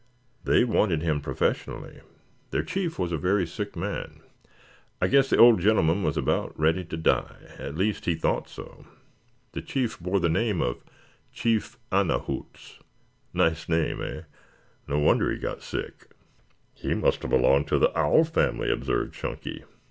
"They 0.43 0.63
wanted 0.63 1.03
him 1.03 1.21
professionally. 1.21 1.99
Their 2.49 2.63
chief 2.63 2.97
was 2.97 3.11
a 3.11 3.19
very 3.19 3.45
sick 3.45 3.75
man. 3.75 4.21
I 4.99 5.05
guess 5.05 5.29
the 5.29 5.37
old 5.37 5.59
gentleman 5.61 6.01
was 6.01 6.17
about 6.17 6.59
ready 6.59 6.83
to 6.85 6.97
die. 6.97 7.35
At 7.59 7.75
least 7.77 8.05
he 8.05 8.15
thought 8.15 8.49
so. 8.49 8.87
The 9.51 9.61
chief 9.61 9.99
bore 9.99 10.19
the 10.19 10.27
name 10.27 10.59
of 10.59 10.83
Chief 11.31 11.77
Anna 11.91 12.17
Hoots. 12.17 12.79
Nice 13.31 13.69
name, 13.69 14.01
eh? 14.01 14.21
No 14.87 14.97
wonder 14.97 15.29
he 15.31 15.37
got 15.37 15.61
sick." 15.61 16.07
"He 16.73 16.95
must 16.95 17.21
have 17.21 17.29
belonged 17.29 17.67
to 17.67 17.77
the 17.77 17.95
owl 17.95 18.23
family," 18.23 18.71
observed 18.71 19.13
Chunky. 19.13 19.65